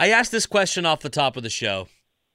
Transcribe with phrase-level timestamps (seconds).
[0.00, 1.86] I asked this question off the top of the show,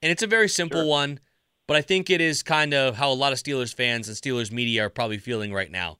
[0.03, 1.19] and it's a very simple one,
[1.67, 4.51] but I think it is kind of how a lot of Steelers fans and Steelers
[4.51, 5.97] media are probably feeling right now.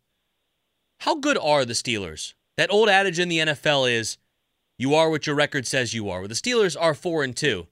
[0.99, 2.35] How good are the Steelers?
[2.55, 4.19] That old adage in the NFL is
[4.77, 6.19] you are what your record says you are.
[6.19, 7.65] Well, the Steelers are 4 and 2,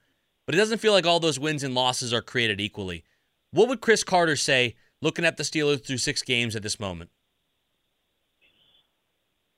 [0.47, 3.03] but it doesn't feel like all those wins and losses are created equally.
[3.52, 7.11] What would Chris Carter say looking at the Steelers through 6 games at this moment?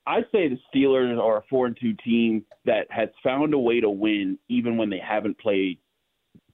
[0.08, 3.80] I say the Steelers are a four and two team that has found a way
[3.82, 5.80] to win even when they haven't played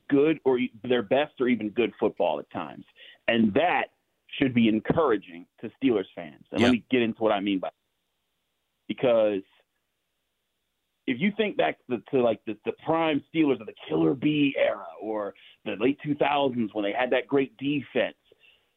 [0.10, 2.86] good or e- their best or even good football at times,
[3.28, 3.86] and that
[4.40, 6.46] should be encouraging to Steelers fans.
[6.52, 6.68] And Yep.
[6.68, 7.74] let me get into what I mean by that.
[8.88, 9.44] because
[11.08, 14.56] if you think back to, to like the, the prime Steelers of the Killer Bee
[14.58, 15.34] era or
[15.66, 18.16] the late 2000s when they had that great defense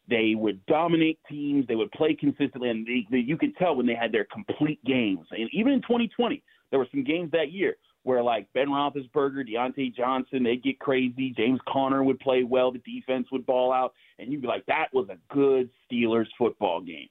[0.09, 1.67] they would dominate teams.
[1.67, 4.83] They would play consistently, and they, they, you could tell when they had their complete
[4.85, 5.27] games.
[5.31, 9.95] And even in 2020, there were some games that year where like Ben Roethlisberger, Diontae
[9.95, 11.33] Johnson, they'd get crazy.
[11.37, 12.71] James Conner would play well.
[12.71, 16.81] The defense would ball out, and you'd be like, that was a good Steelers football
[16.81, 17.09] game.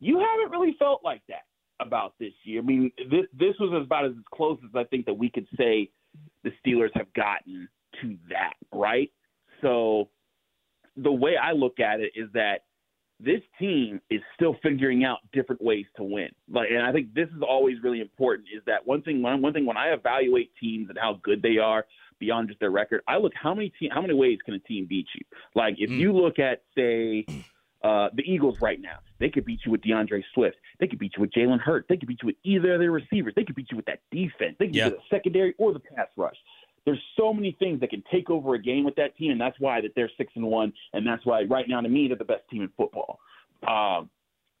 [0.00, 1.44] You haven't really felt like that
[1.78, 2.60] about this year.
[2.60, 5.90] I mean, this this was about as close as I think that we could say
[6.42, 7.68] the Steelers have gotten
[8.00, 9.10] to that, right?
[9.60, 10.08] So
[10.96, 12.64] the way I look at it is that
[13.20, 16.28] this team is still figuring out different ways to win.
[16.50, 18.48] Like, and I think this is always really important.
[18.54, 19.22] Is that one thing?
[19.22, 21.86] One, one thing when I evaluate teams and how good they are
[22.18, 24.86] beyond just their record, I look how many te- how many ways can a team
[24.88, 25.24] beat you.
[25.54, 25.98] Like if Mm.
[25.98, 27.24] you look at say
[27.84, 30.56] uh, the Eagles right now, they could beat you with D'Andre Swift.
[30.78, 31.86] They could beat you with Jalen Hurts.
[31.88, 33.32] They could beat you with either of their receivers.
[33.34, 34.54] They could beat you with that defense.
[34.60, 34.84] They could Yeah.
[34.84, 36.36] beat you with the secondary or the pass rush
[36.84, 39.58] there's so many things that can take over a game with that team, and that's
[39.60, 42.24] why that they're six and one, and that's why right now to me they're the
[42.24, 43.18] best team in football.
[43.66, 44.10] Um,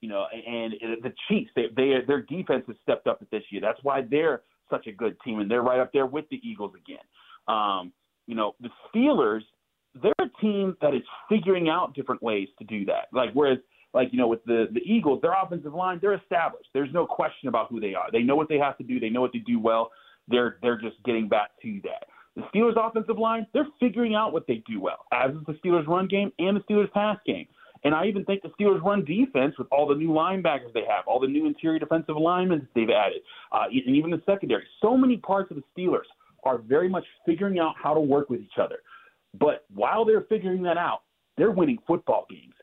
[0.00, 3.60] you know, and, and the Chiefs, they, they their defense has stepped up this year.
[3.60, 6.72] That's why they're such a good team, and they're right up there with the Eagles
[6.74, 7.04] again.
[7.48, 7.92] Um,
[8.26, 9.42] you know, the Steelers,
[10.00, 13.08] they're a team that is figuring out different ways to do that.
[13.12, 13.58] Like whereas
[13.94, 16.68] like you know with the the Eagles, their offensive line, they're established.
[16.72, 18.10] There's no question about who they are.
[18.10, 18.98] They know what they have to do.
[18.98, 19.90] They know what they do well.
[20.28, 22.06] They're they're just getting back to that.
[22.36, 25.86] The Steelers offensive line, they're figuring out what they do well, as is the Steelers
[25.86, 27.46] run game and the Steelers pass game.
[27.84, 31.04] And I even think the Steelers run defense with all the new linebackers they have,
[31.06, 34.64] all the new interior defensive linemen they've added, uh, and even the secondary.
[34.80, 36.06] So many parts of the Steelers
[36.44, 38.78] are very much figuring out how to work with each other.
[39.38, 41.02] But while they're figuring that out,
[41.36, 42.54] they're winning football games.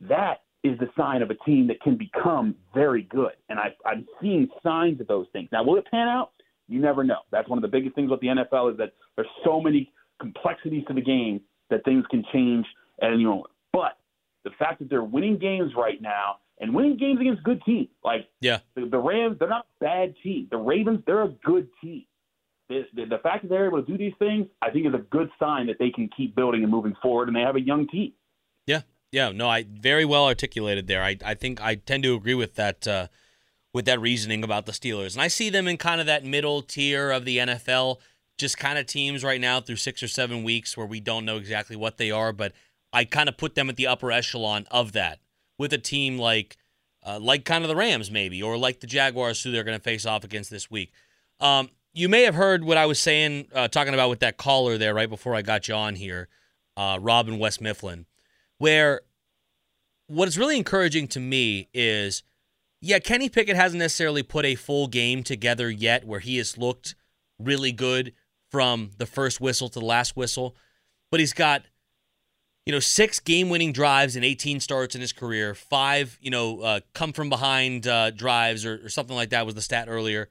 [0.00, 3.32] That is the sign of a team that can become very good.
[3.48, 5.48] And I, I'm seeing signs of those things.
[5.50, 6.32] Now, will it pan out?
[6.68, 7.18] You never know.
[7.30, 10.84] That's one of the biggest things with the NFL is that there's so many complexities
[10.88, 11.40] to the game
[11.70, 12.66] that things can change.
[13.02, 13.50] at any moment.
[13.72, 13.96] but
[14.44, 18.28] the fact that they're winning games right now and winning games against good teams, like
[18.40, 18.58] Yeah.
[18.74, 20.48] the, the Rams, they're not a bad team.
[20.50, 22.04] The Ravens, they're a good team.
[22.68, 24.98] The, the, the fact that they're able to do these things, I think, is a
[25.10, 27.86] good sign that they can keep building and moving forward, and they have a young
[27.88, 28.12] team.
[28.66, 31.02] Yeah, yeah, no, I very well articulated there.
[31.02, 33.06] I, I think I tend to agree with that uh,
[33.78, 36.62] with that reasoning about the Steelers, and I see them in kind of that middle
[36.62, 37.98] tier of the NFL,
[38.36, 41.36] just kind of teams right now through six or seven weeks where we don't know
[41.36, 42.52] exactly what they are, but
[42.92, 45.20] I kind of put them at the upper echelon of that
[45.58, 46.56] with a team like
[47.06, 49.82] uh, like kind of the Rams maybe, or like the Jaguars who they're going to
[49.82, 50.90] face off against this week.
[51.38, 54.76] Um, you may have heard what I was saying, uh, talking about with that caller
[54.76, 56.26] there right before I got you on here,
[56.76, 58.06] uh, Robin West Mifflin
[58.58, 59.02] where
[60.08, 62.22] what is really encouraging to me is
[62.80, 66.94] yeah, Kenny Pickett hasn't necessarily put a full game together yet where he has looked
[67.38, 68.12] really good
[68.50, 70.56] from the first whistle to the last whistle,
[71.10, 71.64] but he's got
[72.66, 76.80] you know six game-winning drives and 18 starts in his career, five you know uh,
[76.94, 80.28] come from behind uh, drives or, or something like that was the stat earlier.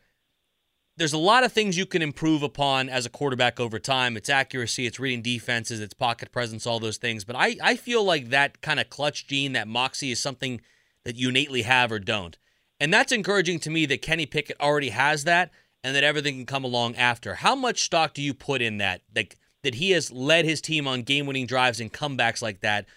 [0.97, 4.17] there's a lot of things you can improve upon as a quarterback over time.
[4.17, 7.23] It's accuracy, it's reading defenses, it's pocket presence, all those things.
[7.23, 10.59] But I, I feel like that kind of clutch gene, that moxie, is something
[11.07, 12.37] that you innately have or don't.
[12.81, 15.51] And that's encouraging to me that Kenny Pickett already has that
[15.81, 17.35] and that everything can come along after.
[17.35, 19.03] How much stock do you put in that?
[19.15, 22.87] Like that he has led his team on game-winning drives and comebacks like that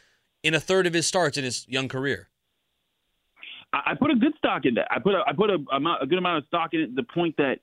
[0.42, 2.28] in a third of his starts in his young career.
[3.72, 4.88] I put a good stock in that.
[4.90, 5.58] I put a, I put a,
[6.02, 6.96] a good amount of stock in it.
[6.96, 7.60] The point that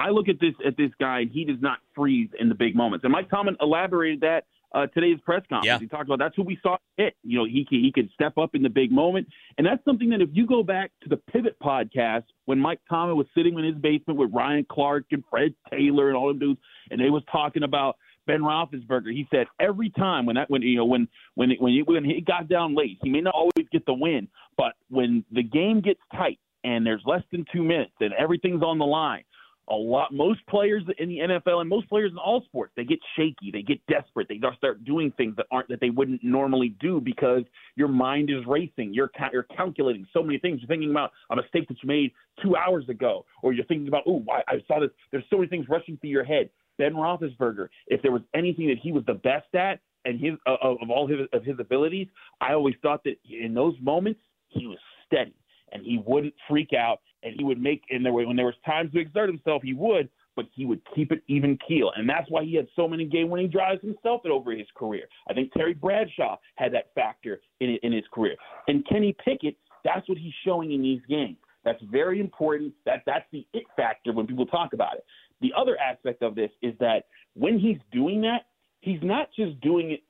[0.00, 2.74] I look at this at this guy, and he does not freeze in the big
[2.74, 3.04] moments.
[3.04, 5.66] And Mike Tomlin elaborated that uh, today's press conference.
[5.66, 5.78] Yeah.
[5.78, 7.14] He talked about that's who we saw hit.
[7.22, 9.26] You know, he he could step up in the big moment,
[9.56, 13.16] and that's something that if you go back to the Pivot podcast when Mike Tomlin
[13.16, 16.60] was sitting in his basement with Ryan Clark and Fred Taylor and all them dudes,
[16.90, 17.96] and they was talking about
[18.26, 19.12] Ben Roethlisberger.
[19.12, 22.04] He said every time when that when you know when when it, when he, when
[22.04, 25.80] he got down late, he may not always get the win, but when the game
[25.80, 29.24] gets tight and there's less than two minutes and everything's on the line,
[29.68, 32.98] a lot most players in the NFL and most players in all sports they get
[33.16, 37.00] shaky, they get desperate, they start doing things that aren't that they wouldn't normally do
[37.00, 37.42] because
[37.74, 40.60] your mind is racing, you're you're calculating so many things.
[40.60, 44.02] You're thinking about a mistake that you made two hours ago, or you're thinking about
[44.06, 44.90] oh I, I saw this.
[45.10, 48.78] There's so many things rushing through your head Ben Roethlisberger, if there was anything that
[48.82, 52.08] he was the best at and his uh, of all his of his abilities,
[52.40, 55.34] I always thought that in those moments he was steady
[55.72, 58.92] and he wouldn't freak out and he would make and there when there was times
[58.92, 62.44] to exert himself he would, but he would keep it even keel and that's why
[62.44, 65.06] he had so many game winning drives himself over his career.
[65.28, 68.36] I think Terry Bradshaw had that factor in in his career
[68.68, 69.56] and Kenny Pickett.
[69.84, 71.36] That's what he's showing in these games.
[71.64, 72.72] That's very important.
[72.86, 75.04] That that's the it factor when people talk about it.
[75.40, 78.46] The other aspect of this is that when he's doing that,
[78.80, 80.00] he's not just doing it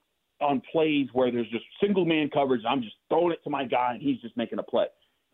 [0.40, 2.62] on plays where there's just single man coverage.
[2.69, 4.86] I'm just throwing it to my guy and he's just making a play.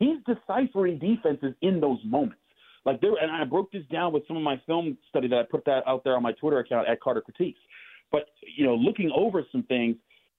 [0.03, 2.41] He's deciphering defenses in those moments.
[2.85, 5.43] Like there, and I broke this down with some of my film study that I
[5.49, 7.61] put that out there on my Twitter account at Carter Critiques.
[8.11, 8.25] But
[8.57, 9.95] you know, looking over some things,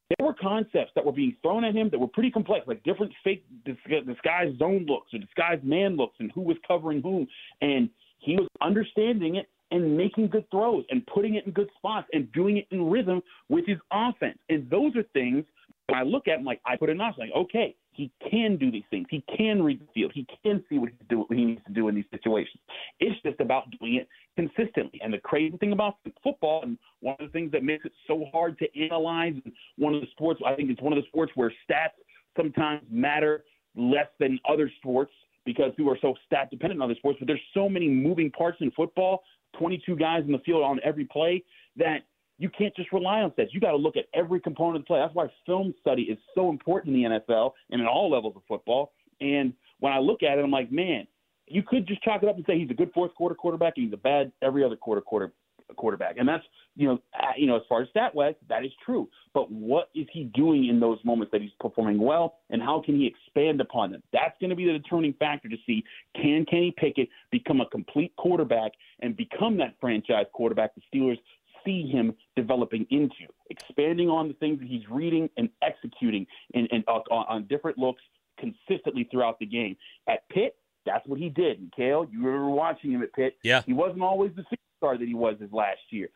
[0.09, 3.13] there were concepts that were being thrown at him that were pretty complex, like different
[3.23, 7.25] fake disguised zone looks or disguised man looks, and who was covering who.
[7.61, 7.89] And
[8.19, 12.29] he was understanding it and making good throws and putting it in good spots and
[12.33, 14.39] doing it in rhythm with his offense.
[14.49, 15.45] And those are things
[15.87, 18.71] when I look at him like I put it on, like, okay, he can do
[18.71, 19.07] these things.
[19.09, 20.11] He can read the field.
[20.13, 22.59] He can see what he's doing, what he needs to do in these situations.
[22.99, 24.99] It's just about doing it consistently.
[25.03, 28.25] And the crazy thing about football, and one of the things that makes it so
[28.31, 31.31] hard to analyze, and one of the sports, I think it's one of the sports
[31.35, 31.91] where stats
[32.35, 33.43] sometimes matter
[33.75, 35.11] less than other sports
[35.45, 37.19] because people are so stat dependent on other sports.
[37.19, 39.23] But there's so many moving parts in football,
[39.57, 41.43] 22 guys in the field on every play,
[41.75, 42.03] that
[42.43, 43.53] you can't just rely on stats.
[43.53, 44.99] You got to look at every component of the play.
[44.99, 48.41] That's why film study is so important in the NFL and in all levels of
[48.49, 48.91] football.
[49.21, 51.07] And when I look at it, I'm like, man,
[51.47, 53.85] you could just chalk it up and say he's a good fourth quarter quarterback and
[53.85, 55.31] he's a bad every other quarter quarter
[55.77, 56.17] quarterback.
[56.17, 56.43] And that's
[56.75, 59.07] you know uh, you know as far as stat wise, that is true.
[59.33, 62.95] But what is he doing in those moments that he's performing well, and how can
[62.95, 64.03] he expand upon them?
[64.11, 65.81] That's going to be the determining factor to see
[66.13, 71.19] can Kenny Pickett become a complete quarterback and become that franchise quarterback the Steelers
[71.65, 76.83] see him developing into, expanding on the things that he's reading and executing in, in,
[76.87, 78.01] uh, on different looks
[78.39, 79.75] consistently throughout the game.
[80.07, 80.55] At Pitt,
[80.85, 81.59] that's what he did.
[81.59, 83.37] And Kale, you were watching him at Pitt.
[83.43, 83.61] Yeah.
[83.65, 86.09] He wasn't always the superstar that he was his last year.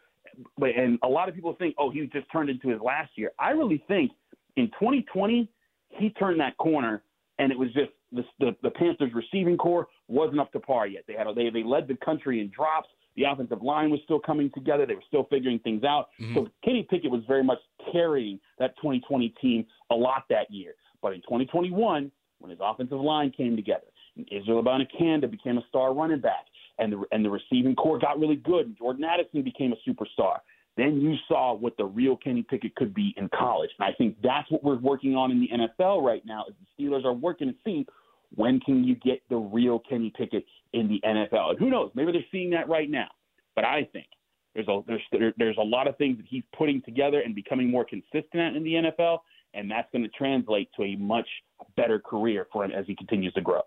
[0.58, 3.32] But and a lot of people think, oh, he just turned into his last year.
[3.40, 4.12] I really think
[4.56, 5.50] in 2020
[5.90, 7.02] he turned that corner,
[7.40, 11.04] and it was just the, the, the Panthers receiving corps wasn't up to par yet.
[11.08, 12.90] They had they they led the country in drops.
[13.18, 14.86] The offensive line was still coming together.
[14.86, 16.10] They were still figuring things out.
[16.22, 16.36] Mm-hmm.
[16.36, 17.58] So Kenny Pickett was very much
[17.92, 20.74] carrying that 2020 team a lot that year.
[21.02, 25.94] But in 2021, when his offensive line came together, and Israel Abanikanda became a star
[25.94, 26.46] running back,
[26.80, 28.68] and the and the receiving corps got really good.
[28.68, 30.38] And Jordan Addison became a superstar.
[30.76, 34.16] Then you saw what the real Kenny Pickett could be in college, and I think
[34.22, 36.46] that's what we're working on in the NFL right now.
[36.48, 37.88] Is the Steelers are working to see
[38.36, 41.52] when can you get the real Kenny Pickett in the NFL.
[41.52, 41.92] And who knows?
[41.96, 43.08] Maybe they're seeing that right now.
[43.56, 44.08] But I think
[44.54, 47.86] there's a there's there's a lot of things that he's putting together and becoming more
[47.86, 49.20] consistent at in the NFL,
[49.54, 51.28] and that's going to translate to a much
[51.76, 53.62] better career for him as he continues to grow.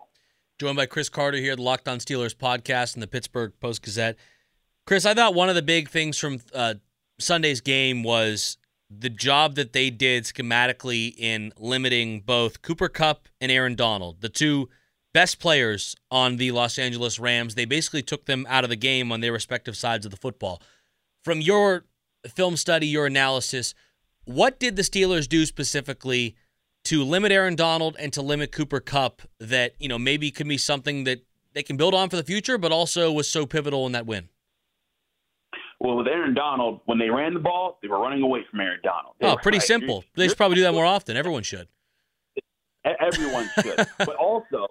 [0.59, 4.15] Joined by Chris Carter here, the Locked On Steelers podcast and the Pittsburgh Post Gazette.
[4.85, 6.75] Chris, I thought one of the big things from uh,
[7.19, 8.57] Sunday's game was
[8.99, 14.29] the job that they did schematically in limiting both Cooper Kupp and Aaron Donald, the
[14.29, 14.69] two
[15.13, 17.55] best players on the Los Angeles Rams.
[17.55, 20.61] They basically took them out of the game on their respective sides of the football.
[21.23, 21.85] From your
[22.35, 23.73] film study, your analysis,
[24.25, 26.35] what did the Steelers do specifically
[26.85, 30.57] to limit Aaron Donald and to limit Cooper Kupp that, you know, maybe could be
[30.57, 33.91] something that they can build on for the future, but also was so pivotal in
[33.91, 34.29] that win?
[35.83, 38.79] Well, with Aaron Donald, when they ran the ball, they were running away from Aaron
[38.83, 39.15] Donald.
[39.19, 39.95] They oh, pretty like, simple.
[39.95, 41.17] you're- They should probably do that more often.
[41.17, 41.67] Everyone should.
[42.85, 43.75] Everyone should.
[43.97, 44.67] but also,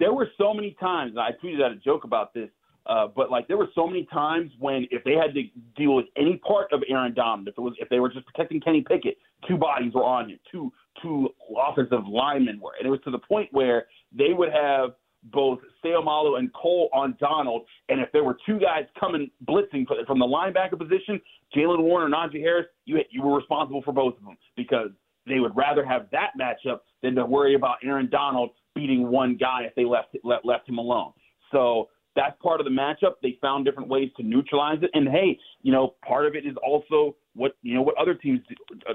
[0.00, 2.48] there were so many times, and I tweeted out a joke about this,
[2.86, 5.42] uh, but like there were so many times when if they had to
[5.76, 8.60] deal with any part of Aaron Donald, if it was if they were just protecting
[8.60, 11.28] Kenny Pickett, two bodies were on him, two two
[11.68, 14.90] offensive linemen were, and it was to the point where they would have
[15.24, 20.18] both Seumalo and Cole on Donald, and if there were two guys coming blitzing from
[20.18, 21.20] the linebacker position,
[21.54, 24.90] Jaylen Warren and Najee Harris, you you were responsible for both of them because
[25.26, 29.62] they would rather have that matchup than to worry about Aaron Donald beating one guy
[29.62, 31.12] if they left left, left him alone.
[31.52, 33.14] So that's part of the matchup.
[33.22, 34.90] They found different ways to neutralize it.
[34.94, 38.40] And hey, you know, part of it is also what you know what other teams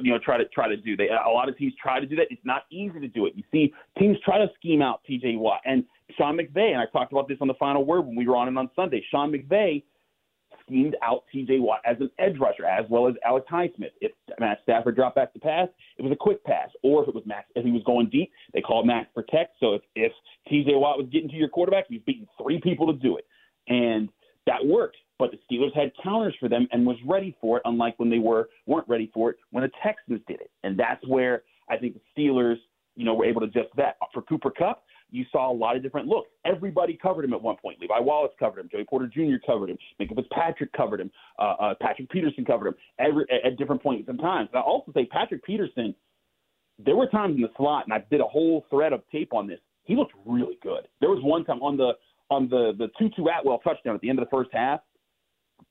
[0.02, 0.98] you know try to try to do.
[0.98, 2.28] They a lot of teams try to do that.
[2.30, 3.34] It's not easy to do it.
[3.36, 5.38] You see, teams try to scheme out T.J.
[5.38, 5.86] Watt and
[6.18, 6.72] Sean McVay.
[6.72, 8.70] And I talked about this on the final word when we were on it on
[8.76, 9.04] Sunday.
[9.12, 9.84] Sean McVay
[10.66, 11.60] schemed out T.J.
[11.60, 13.92] Watt as an edge rusher, as well as Alex Highsmith.
[14.02, 16.70] If Matt Stafford dropped back to pass, it was a quick pass.
[16.84, 19.56] Or if it was Max, if he was going deep, they called Max protect.
[19.60, 20.12] So if, if
[20.48, 20.72] T.J.
[20.76, 23.26] Watt was getting to your quarterback, he was beating three people to do it,
[23.68, 24.10] and
[24.46, 24.98] that worked.
[25.18, 28.20] But the Steelers had counters for them and was ready for it, unlike when they
[28.20, 30.52] were weren't ready for it when the Texans did it.
[30.64, 32.58] And that's where I think the Steelers,
[32.96, 33.96] you know, were able to just that.
[34.14, 34.84] For Cooper Kupp,
[35.16, 36.30] you saw a lot of different looks.
[36.46, 37.80] Everybody covered him at one point.
[37.80, 38.70] Levi Wallace covered him.
[38.72, 39.38] Joey Porter Jr.
[39.46, 39.78] covered him.
[40.00, 41.12] Minkah Fitzpatrick covered him.
[41.40, 42.76] Uh, uh, Patrick Peterson covered him.
[43.00, 44.48] Every at, at different points in time.
[44.52, 45.96] And I also say Patrick Peterson.
[46.78, 49.48] There were times in the slot, and I did a whole thread of tape on
[49.48, 49.60] this.
[49.86, 50.88] He looked really good.
[51.00, 51.94] There was one time on the
[52.30, 54.82] on the the Tutu Atwell touchdown at the end of the first half.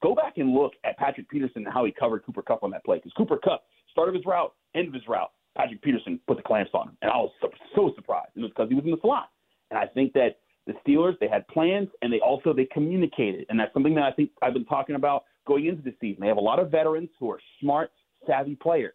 [0.03, 2.85] Go back and look at Patrick Peterson and how he covered Cooper Kupp on that
[2.85, 2.97] play.
[2.97, 6.43] Because Cooper Kupp, start of his route, end of his route, Patrick Peterson put the
[6.43, 8.31] clamps on him, and I was so, so surprised.
[8.35, 9.31] It was because he was in the slot.
[9.75, 13.59] And I think that the Steelers they had plans and they also they communicated, and
[13.59, 16.21] that's something that I think I've been talking about going into the season.
[16.21, 17.91] They have a lot of veterans who are smart,
[18.27, 18.95] savvy players.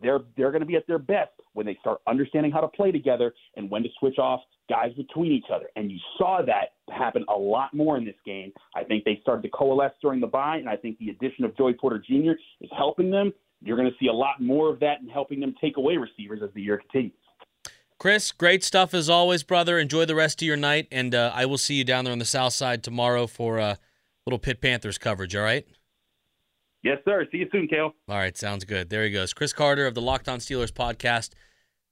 [0.00, 2.92] They're they're going to be at their best when they start understanding how to play
[2.92, 5.66] together and when to switch off guys between each other.
[5.76, 8.52] And you saw that happen a lot more in this game.
[8.76, 11.56] I think they started to coalesce during the bye, and I think the addition of
[11.56, 12.32] Joey Porter Jr.
[12.60, 13.32] is helping them.
[13.60, 16.40] You're going to see a lot more of that and helping them take away receivers
[16.42, 17.12] as the year continues.
[18.02, 19.78] Chris, great stuff as always, brother.
[19.78, 22.18] Enjoy the rest of your night, and uh, I will see you down there on
[22.18, 23.74] the south side tomorrow for a uh,
[24.26, 25.36] little Pitt Panthers coverage.
[25.36, 25.64] All right.
[26.82, 27.24] Yes, sir.
[27.30, 27.94] See you soon, Kale.
[28.08, 28.90] All right, sounds good.
[28.90, 29.32] There he goes.
[29.32, 31.30] Chris Carter of the Locked On Steelers podcast,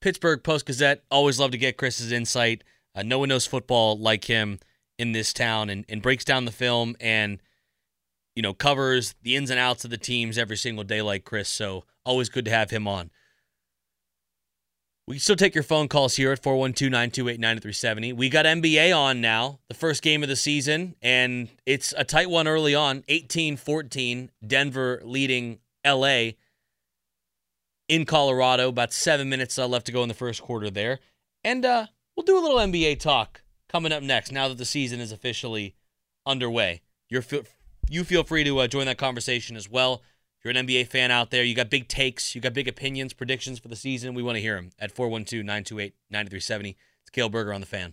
[0.01, 1.05] Pittsburgh Post Gazette.
[1.13, 2.65] Always love to get Chris's insight.
[2.93, 4.59] Uh, no one knows football like him
[4.99, 7.41] in this town and, and breaks down the film and,
[8.35, 11.49] you know, covers the ins and outs of the teams every single day like Chris.
[11.49, 13.13] So always good to have him on.
[15.11, 18.13] We can still take your phone calls here at 412 928 9370.
[18.13, 22.31] We got NBA on now, the first game of the season, and it's a tight
[22.31, 26.35] one early on 18 14, Denver leading LA
[27.89, 28.69] in Colorado.
[28.69, 31.01] About seven minutes uh, left to go in the first quarter there.
[31.43, 35.01] And uh, we'll do a little NBA talk coming up next now that the season
[35.01, 35.75] is officially
[36.25, 36.83] underway.
[37.09, 37.25] You're
[37.89, 40.03] you feel free to uh, join that conversation as well.
[40.41, 43.13] If you're an NBA fan out there, you got big takes, you got big opinions,
[43.13, 46.79] predictions for the season, we want to hear them at 412 928 9370.
[47.03, 47.93] It's Kale Berger on the fan.